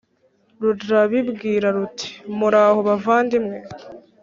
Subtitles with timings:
[0.61, 3.57] rurabibwira ruti «muraho bavandimwe?